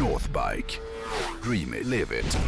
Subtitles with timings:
[0.00, 0.78] Northbike.
[1.44, 2.38] Dream it, live it.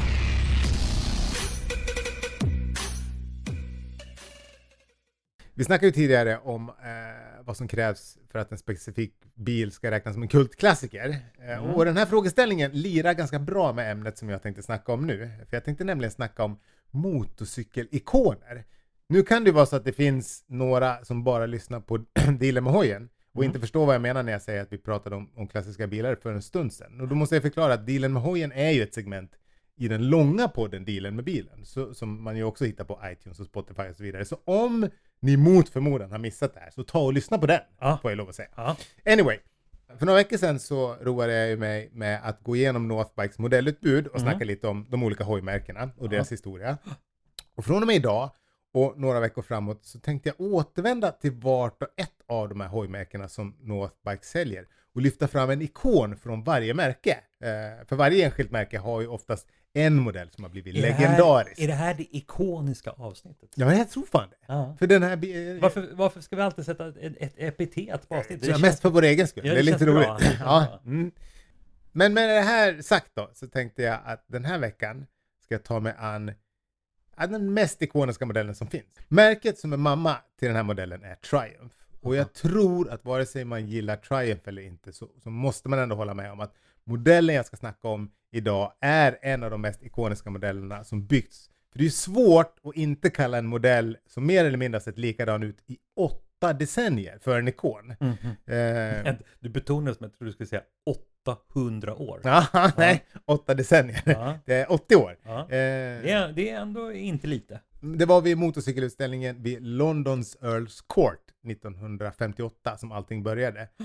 [5.54, 9.90] Vi snackade ju tidigare om eh, vad som krävs för att en specifik bil ska
[9.90, 11.16] räknas som en kultklassiker.
[11.48, 15.06] Eh, Och den här frågeställningen lirar ganska bra med ämnet som jag tänkte snacka om
[15.06, 15.30] nu.
[15.48, 16.58] För jag tänkte nämligen snacka om
[16.90, 18.64] motorcykelikoner.
[19.08, 21.96] Nu kan det vara så att det finns några som bara lyssnar på
[22.40, 25.16] dealen med hojen och inte förstår vad jag menar när jag säger att vi pratade
[25.16, 27.00] om, om klassiska bilar för en stund sedan.
[27.00, 29.32] Och då måste jag förklara att dealen med hojen är ju ett segment
[29.76, 33.40] i den långa podden Dealen med bilen, så, som man ju också hittar på iTunes
[33.40, 34.24] och Spotify och så vidare.
[34.24, 34.88] Så om
[35.20, 37.98] ni mot förmodan har missat det här, så ta och lyssna på den, Ja.
[38.02, 38.48] får jag lov att säga.
[38.56, 38.76] Ja.
[39.06, 39.38] Anyway,
[39.98, 44.20] för några veckor sedan så roade jag mig med att gå igenom Northbikes modellutbud och
[44.20, 46.78] snacka lite om de olika hojmärkena och deras historia.
[47.54, 48.30] Och från och med idag
[48.72, 52.68] och några veckor framåt så tänkte jag återvända till vart och ett av de här
[52.68, 57.10] hojmärkena som Northbike säljer och lyfta fram en ikon från varje märke.
[57.44, 60.90] Eh, för varje enskilt märke har ju oftast en modell som har blivit Är det
[60.90, 61.58] här- legendarisk.
[61.60, 63.50] Är det här det ikoniska avsnittet?
[63.54, 64.36] Ja, jag tror fan det.
[64.48, 64.76] Ja.
[64.78, 65.16] För den här...
[65.16, 68.54] bi- Varför, varför ska vi alltid sätta ett, ett epitet på avsnittet?
[68.56, 69.46] Så mest för vår egen skull.
[69.46, 70.06] Ja, det är det lite känns roligt.
[70.06, 70.18] bra.
[70.40, 70.80] ja.
[70.84, 71.10] mm.
[71.92, 75.06] Men med det här sagt då, så tänkte jag att den här veckan
[75.44, 76.32] ska jag ta mig an
[77.16, 78.84] ja, den mest ikoniska modellen som finns.
[79.08, 81.74] Märket som är mamma till den här modellen är Triumph.
[82.00, 85.78] Och jag tror att vare sig man gillar Triumph eller inte så, så måste man
[85.78, 89.60] ändå hålla med om att modellen jag ska snacka om idag är en av de
[89.60, 91.50] mest ikoniska modellerna som byggts.
[91.72, 95.42] För det är svårt att inte kalla en modell som mer eller mindre sett likadan
[95.42, 97.94] ut i åtta decennier för en ikon.
[98.00, 98.54] Mhm.
[98.56, 100.62] Eh, Du betonade som jag trodde du skulle säga
[101.30, 102.20] 800 år.
[102.24, 104.02] Ja, nej, åtta decennier.
[104.06, 104.38] Ja.
[104.44, 105.16] Det är 80 år.
[105.22, 105.40] Ja.
[105.40, 107.60] Eh, Det, är, det är ändå inte lite.
[107.80, 113.68] det var vid motorcykelutställningen vid Londons Earls Court 1958 som allting började.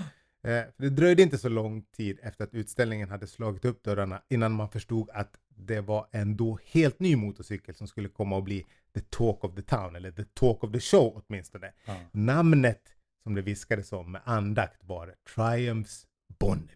[0.43, 4.21] Eh, för det dröjde inte så lång tid efter att utställningen hade slagit upp dörrarna
[4.29, 8.43] innan man förstod att det var en då helt ny motorcykel som skulle komma att
[8.43, 11.71] bli the talk of the town, eller the talk of the show åtminstone.
[11.85, 11.95] Ja.
[12.11, 12.81] Namnet
[13.23, 16.07] som det viskades om med andakt var Triumphs
[16.39, 16.73] Bonneville.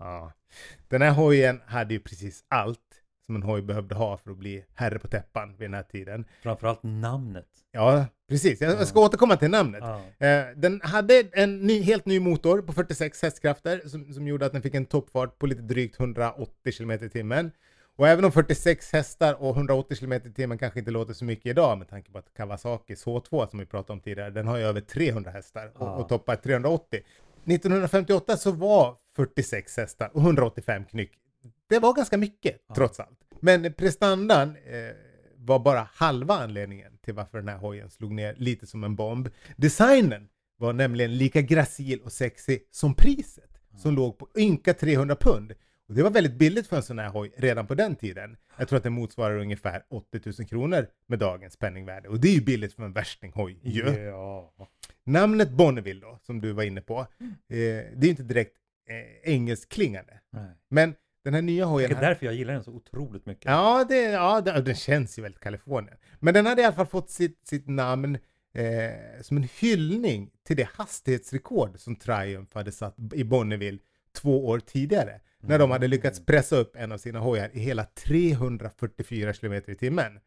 [0.00, 0.32] Ja.
[0.88, 2.78] Den här hojen hade ju precis allt
[3.26, 6.24] som en hoj behövde ha för att bli herre på täppan vid den här tiden.
[6.42, 7.46] Framförallt namnet.
[7.72, 8.60] Ja, precis.
[8.60, 9.82] Jag ska återkomma till namnet.
[10.18, 10.26] Ja.
[10.26, 14.52] Eh, den hade en ny, helt ny motor på 46 hästkrafter som, som gjorde att
[14.52, 17.50] den fick en toppfart på lite drygt 180 km i timmen.
[17.96, 21.46] Och även om 46 hästar och 180 km i timmen kanske inte låter så mycket
[21.46, 24.64] idag med tanke på att Kawasakis H2 som vi pratade om tidigare, den har ju
[24.64, 25.90] över 300 hästar och, Ja.
[25.94, 27.00] och toppar 380.
[27.44, 31.12] 1958 så var 46 hästar och 185 knyck,
[31.68, 33.18] det var ganska mycket trots allt.
[33.40, 34.94] Men prestandan eh,
[35.36, 39.28] var bara halva anledningen till varför den här hojen slog ner lite som en bomb.
[39.56, 45.52] Designen var nämligen lika gracil och sexig som priset som låg på ynka 300 pund.
[45.88, 48.36] Och det var väldigt billigt för en sån här hoj redan på den tiden.
[48.58, 52.08] Jag tror att det motsvarar ungefär 80 000 kronor med dagens penningvärde.
[52.08, 53.88] Och det är ju billigt för en värstinghoj ju.
[53.88, 54.52] Ja.
[55.04, 57.06] Namnet Bonneville då, som du var inne på, eh,
[57.48, 58.56] det är ju inte direkt
[58.90, 60.20] eh, engelskklingande.
[60.30, 60.50] Nej.
[60.68, 61.90] Men den här nya hojen...
[61.90, 63.44] Det är därför jag gillar den så otroligt mycket.
[63.44, 65.96] Ja, det, ja det, den känns ju väldigt Kalifornien.
[66.20, 68.18] Men den hade i alla fall fått sitt, sitt namn
[68.54, 73.78] eh, som en hyllning till det hastighetsrekord som Triumph hade satt i Bonneville
[74.12, 75.20] två år tidigare.
[75.42, 79.74] När de hade lyckats pressa upp en av sina hojar i hela 344 km i
[79.74, 80.20] timmen.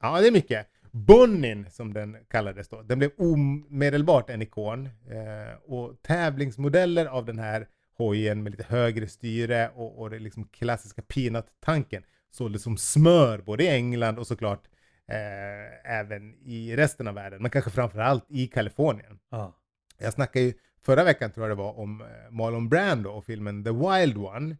[0.00, 0.66] Ja, det är mycket.
[0.92, 4.86] Bonnin, som den kallades då, den blev omedelbart en ikon.
[4.86, 7.68] Eh, och tävlingsmodeller av den här
[7.98, 13.64] hojen med lite högre styre och, och det liksom klassiska peanut-tanken såldes som smör både
[13.64, 14.68] i England och såklart
[15.08, 19.18] eh, även i resten av världen, men kanske framförallt i Kalifornien.
[19.30, 19.56] Ja.
[19.98, 20.52] Jag snackade ju
[20.82, 24.56] förra veckan tror jag det var om eh, Marlon Brando och filmen The Wild One.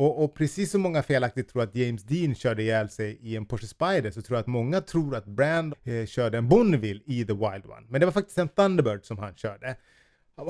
[0.00, 3.46] Och, och precis som många felaktigt tror att James Dean körde ihjäl sig i en
[3.46, 7.24] Porsche Spider så tror jag att många tror att Brando eh, körde en Bonneville i
[7.24, 7.86] The Wild One.
[7.88, 9.76] Men det var faktiskt en Thunderbird som han körde.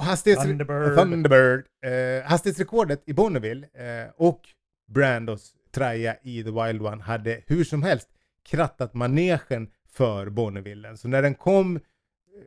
[0.01, 0.97] Hastighets Thunderbird.
[0.97, 1.65] Thunderbird.
[1.85, 4.41] Eh, hastighetsrekordet i Bonneville eh, och
[4.89, 8.09] Brandos traja i The Wild One hade hur som helst
[8.51, 10.97] krattat manegen för Bonnevillen.
[10.97, 11.81] Så när den kom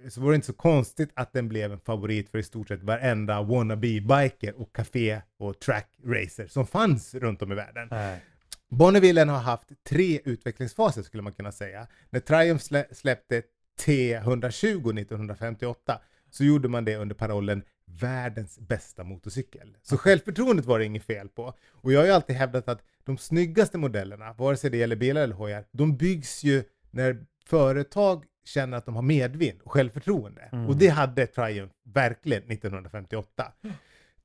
[0.10, 2.84] så var det inte så konstigt att den blev en favorit för i stort sett
[2.84, 7.88] varenda wannabe-biker och café och track racer som fanns runt om i världen.
[7.92, 8.24] Nej.
[8.70, 11.88] Bonnevillen har haft tre utvecklingsfaser skulle man kunna säga.
[12.10, 13.44] När Triumph slä, släppte
[13.82, 19.78] T120 1958 så gjorde man det under parollen världens bästa motorcykel.
[19.82, 21.54] Så självförtroendet var det inget fel på.
[21.72, 25.22] Och jag har ju alltid hävdat att de snyggaste modellerna, vare sig det gäller bilar
[25.22, 30.50] eller hojar, de byggs ju när företag känner att de har medvind och självförtroende.
[30.68, 33.54] Och det hade Triumph verkligen 1958.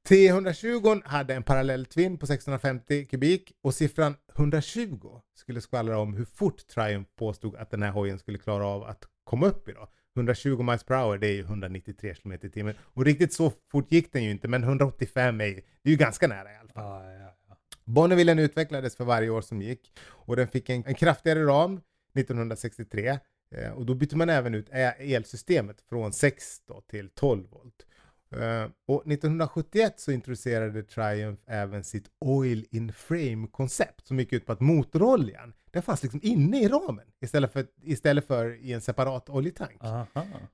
[0.09, 6.25] T120 hade en parallell twin på 650 kubik och siffran 120 skulle skvallra om hur
[6.25, 9.73] fort Triumph påstod att den här hojen skulle klara av att komma upp i.
[9.73, 9.88] Då.
[10.17, 12.75] 120 miles per hour det är ju 193 km i timmen.
[12.81, 15.97] Och riktigt så fort gick den ju inte men 185 är ju, det är ju
[15.97, 17.05] ganska nära i alla fall.
[17.05, 17.56] Ja, ja, ja.
[17.85, 21.81] Bonnevillen utvecklades för varje år som gick och den fick en, en kraftigare ram
[22.14, 23.19] 1963
[23.55, 24.69] eh, och då bytte man även ut
[24.99, 27.87] elsystemet från 6 då, till 12 volt.
[28.31, 34.53] Eh, och 1971 så introducerade Triumph även sitt Oil in Frame-koncept som gick ut på
[34.53, 39.29] att motoroljan den fanns liksom inne i ramen istället för, istället för i en separat
[39.31, 39.77] oljetank.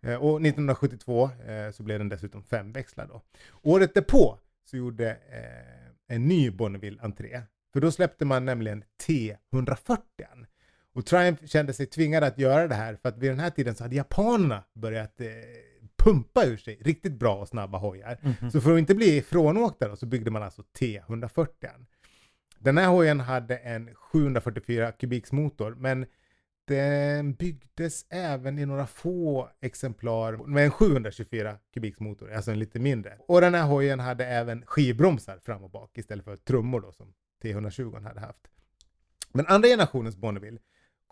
[0.03, 3.09] Eh, Och 1972 eh, så blev den dessutom femväxlad.
[3.09, 3.23] Då.
[3.63, 5.19] Året därpå så gjorde
[6.07, 7.43] en ny Bonneville entré.
[7.73, 9.99] För då släppte man nämligen T140.
[10.95, 13.75] Och Triumph kände sig tvingade att göra det här för att vid den här tiden
[13.75, 15.27] så hade japanerna börjat eh,
[15.97, 18.19] pumpa ur sig riktigt bra och snabba hojar.
[18.23, 18.51] Mhm.
[18.51, 21.47] Så för att inte bli ifrånåkta då, så byggde man alltså T140.
[22.59, 26.07] Den här hojen hade en 744 kubiks motor men
[26.67, 32.79] den byggdes även i några få exemplar med en 724 kubiks motor, alltså en lite
[32.79, 33.19] mindre.
[33.29, 37.13] Och den här hojen hade även skivbromsar fram och bak istället för trummor då som
[37.43, 38.49] T120 hade haft.
[39.33, 40.59] Men andra generationens Bonneville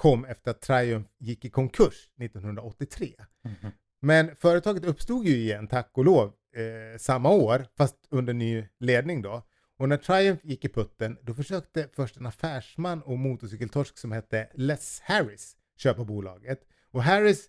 [0.03, 3.15] kom efter att Triumph gick i konkurs 1983.
[3.45, 3.73] Mhm.
[4.01, 9.23] Men företaget uppstod ju igen, tack och lov, eh, samma år, fast under ny ledning
[9.23, 9.43] då.
[9.79, 14.49] Och när Triumph gick i putten, då försökte först en affärsman och motorcykeltorsk som hette
[14.55, 16.61] Les Harris köpa bolaget.
[16.91, 17.49] Och Harris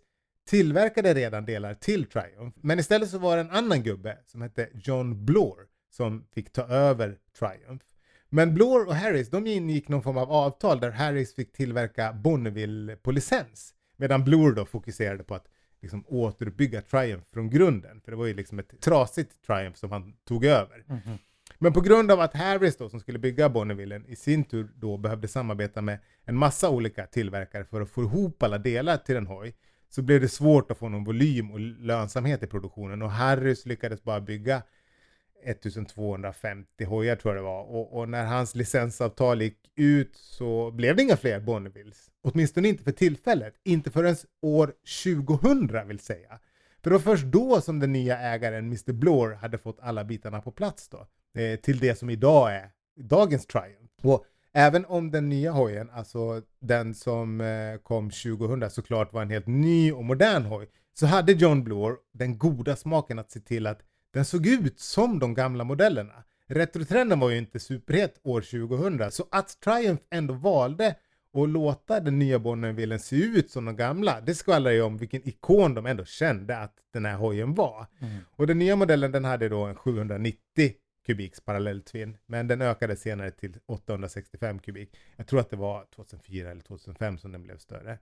[0.49, 4.69] tillverkade redan delar till Triumph, men istället så var det en annan gubbe som hette
[4.73, 7.85] John Bloor som fick ta över Triumph.
[8.35, 12.95] Men Bloor och Harris, de ingick någon form av avtal där Harris fick tillverka Bonneville
[12.95, 13.73] på licens.
[13.97, 15.47] Medan Bloor då fokuserade på att
[15.81, 18.01] liksom återuppbygga Triumph från grunden.
[18.01, 20.83] För det var ju liksom ett trasigt Triumph som han tog över.
[20.87, 21.17] Mhm.
[21.59, 24.97] Men på grund av att Harris då som skulle bygga Bonnevillen i sin tur då
[24.97, 29.27] behövde samarbeta med en massa olika tillverkare för att få ihop alla delar till en
[29.27, 29.55] hoj
[29.89, 34.03] så blev det svårt att få någon volym och lönsamhet i produktionen och Harris lyckades
[34.03, 34.61] bara bygga
[35.45, 40.95] 1250 hojar tror jag det var och, och när hans licensavtal gick ut så blev
[40.95, 42.11] det inga fler Bonnevilles.
[42.21, 44.73] Åtminstone inte för tillfället, inte förrän år
[45.03, 46.39] 2000 vill säga.
[46.83, 48.91] För det var först då som den nya ägaren Mr.
[48.91, 51.07] Blore hade fått alla bitarna på plats då.
[51.41, 52.69] Eh, till det som idag är
[52.99, 54.05] dagens Triumph.
[54.05, 59.29] Och även om den nya hojen, alltså den som eh, kom 2000, såklart var en
[59.29, 63.67] helt ny och modern hoj, så hade John Blore den goda smaken att se till
[63.67, 63.79] att
[64.13, 66.23] den såg ut som de gamla modellerna.
[66.47, 70.95] Retrotrenden var ju inte superhet år 2000, så att Triumph ändå valde
[71.33, 75.27] att låta den nya Bonnevillen se ut som de gamla, det skvallrar ju om vilken
[75.27, 77.87] ikon de ändå kände att den här hojen var.
[77.99, 78.17] Mm.
[78.35, 80.73] Och den nya modellen den hade då en 790
[81.05, 84.97] kubiks parallelltvin, men den ökade senare till 865 kubik.
[85.15, 87.97] Jag tror att det var 2004 eller 2005 som den blev större.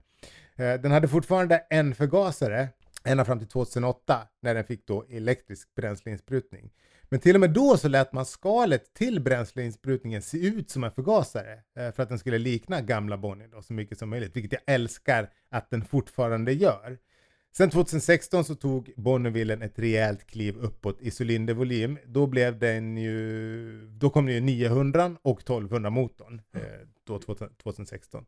[0.56, 2.68] Eh, Den hade fortfarande en förgasare
[3.04, 6.70] ända fram till 2008 när den fick då elektrisk bränsleinsprutning.
[7.12, 10.92] Men till och med då så lät man skalet till bränsleinsprutningen se ut som en
[10.92, 14.52] förgasare eh, för att den skulle likna gamla Bonnie då så mycket som möjligt, vilket
[14.52, 16.98] jag älskar att den fortfarande gör.
[17.56, 21.98] Sen 2016 så tog Bonnevillen ett rejält kliv uppåt i cylindervolym.
[22.06, 26.62] Då blev den ju, då kom det ju 900 och 1200 motorn eh,
[27.06, 27.18] då
[27.62, 28.24] 2016.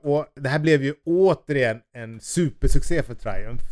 [0.00, 3.64] Och det här blev ju återigen en supersuccé för Triumph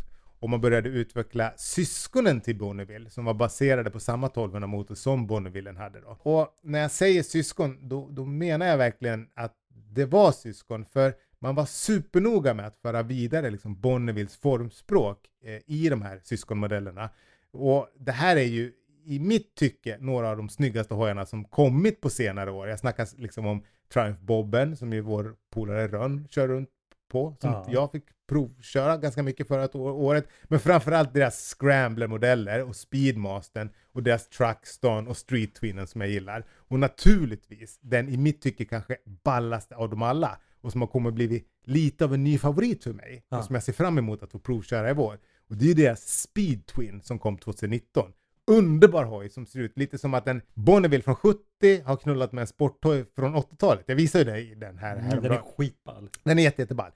[0.44, 5.26] och man började utveckla syskonen till Bonneville som var baserade på samma 1200 motor som
[5.26, 6.18] Bonnevillen hade då.
[6.22, 9.54] Och när jag säger syskon då, då menar jag verkligen att
[9.94, 15.60] det var syskon för man var supernoga med att föra vidare liksom Bonnevilles formspråk eh,
[15.66, 17.10] i de här syskonmodellerna.
[17.52, 18.72] Och det här är ju
[19.04, 22.68] i mitt tycke några av de snyggaste hojarna som kommit på senare år.
[22.68, 26.68] Jag snackar liksom om Triumph Bobben som ju vår polare Rönn kör runt
[27.12, 27.36] på.
[27.40, 27.66] Som Ja.
[27.68, 30.28] jag fick provköra ganska mycket förra året.
[30.44, 36.46] Men framförallt deras Scrambler-modeller och Speedmastern och deras Truckstone och Street Twinnen som jag gillar.
[36.52, 41.14] Och naturligtvis den i mitt tycke kanske ballaste av dem alla och som har kommit
[41.14, 43.38] blivit lite av en ny favorit för mig Ja.
[43.38, 45.18] och som jag ser fram emot att få provköra i vår.
[45.48, 48.12] Och det är deras Speed Twin som kom 2019.
[48.46, 52.42] Underbar hoj som ser ut lite som att en Bonneville från 70 har knullat med
[52.42, 53.84] en sporthoj från 80-talet.
[53.86, 54.96] Jag visar ju dig den här.
[54.96, 56.08] Mm, Den är skitball.
[56.22, 56.90] Den är jätte, jätteball.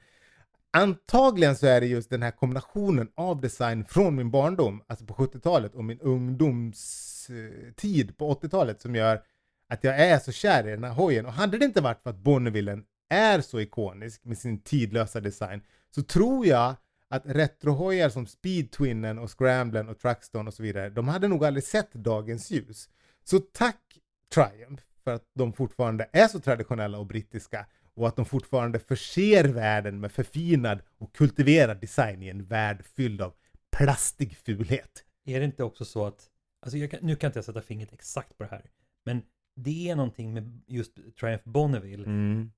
[0.71, 5.15] Antagligen så är det just den här kombinationen av design från min barndom, alltså på
[5.15, 9.23] 70-talet, och min ungdomstid på 80-talet som gör
[9.69, 11.27] att jag är så kär i den här hojen.
[11.27, 15.61] Och hade det inte varit för att Bonnevillen är så ikonisk med sin tidlösa design
[15.95, 16.75] så tror jag
[17.09, 21.45] att retrohojar som Speed Twinnen och Scramblen och Truckstone och så vidare, de hade nog
[21.45, 22.89] aldrig sett dagens ljus.
[23.25, 23.99] Så tack
[24.35, 29.45] Triumph för att de fortfarande är så traditionella och brittiska och att de fortfarande förser
[29.45, 33.35] världen med förfinad och kultiverad design i en värld fylld av
[33.77, 35.05] plastig fulhet.
[35.25, 38.39] Är det inte också så att, alltså kan, nu kan inte jag sätta fingret exakt
[38.39, 38.71] på det här,
[39.05, 39.23] men
[39.57, 42.05] det är någonting med just Triumph Bonneville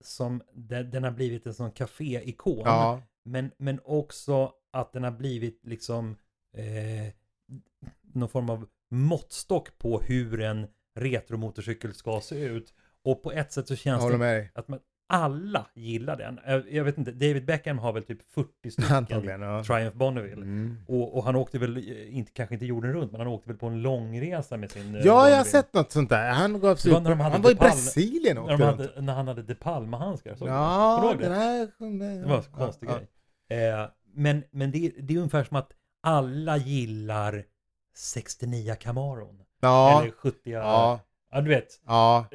[0.00, 2.62] som den, den har blivit en sån café-ikon.
[2.64, 6.16] Ja, Men, men också att den har blivit liksom
[6.56, 7.14] eh,
[8.02, 12.74] någon form av måttstock på hur en retromotorcykel ska se ut.
[13.02, 16.40] Och på ett sätt så känns det att man, alla gillar den.
[16.46, 19.64] Jag, jag vet inte, David Beckham har väl typ 40 stycken ja.
[19.64, 20.42] Triumph Bonneville.
[20.42, 20.76] Mm.
[20.88, 23.58] Och, och han åkte väl, eh, inte, kanske inte jorden runt, men han åkte väl
[23.58, 25.44] på en långresa med sin eh, Ja, jag har Bonneville.
[25.44, 26.30] sett något sånt där.
[26.30, 29.28] Han gav sig ut han var i DePaul- Brasilien och när, de hade, när han
[29.28, 30.36] hade De Palma-handskar.
[30.40, 31.24] Ja, det?
[31.24, 31.68] den här...
[32.20, 32.98] Det var en konstig ja,
[33.48, 33.68] grej.
[33.68, 37.44] Eh, men men det, det är ungefär som att alla gillar
[37.96, 39.42] 69 Camaron.
[39.60, 41.00] Ja, Eller 70 ja,
[41.30, 41.40] ja.
[41.40, 41.80] du vet.
[41.86, 42.26] ja.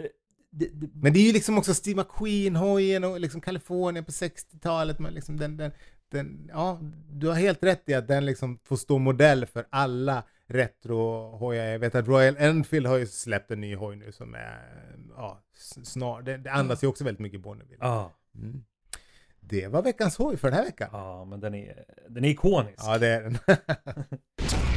[0.58, 5.00] Det, det, Men det är ju liksom också Steve McQueen-hojen och liksom Kalifornien på 60-talet.
[5.00, 5.72] Men liksom den, den,
[6.12, 10.24] den, ja, du har helt rätt i att den liksom får stå modell för alla
[10.48, 11.66] retrohojar.
[11.66, 14.60] Jag vet att Royal Enfield har ju släppt en ny hoj nu som är,
[15.18, 15.44] ja,
[15.84, 16.22] snar.
[16.22, 17.78] Det, det andas ju också väldigt mycket Bonneville.
[17.80, 18.64] ja, Mm.
[19.40, 20.90] Det var veckans hoj för den här veckan.
[20.92, 22.78] ja, men den är, den är ikonisk.
[22.78, 23.38] Ja, det är den.